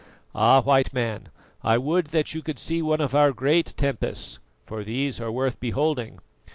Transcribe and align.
Ah! 0.33 0.61
White 0.61 0.91
Man, 0.93 1.29
I 1.61 1.77
would 1.77 2.07
that 2.07 2.33
you 2.33 2.41
could 2.41 2.57
see 2.57 2.81
one 2.81 3.01
of 3.01 3.13
our 3.13 3.31
great 3.31 3.75
tempests, 3.77 4.39
for 4.65 4.83
these 4.83 5.21
are 5.21 5.31
worth 5.31 5.59
beholding. 5.59 6.17